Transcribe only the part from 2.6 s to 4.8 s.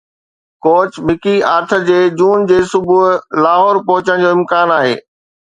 صبح لاهور پهچڻ جو امڪان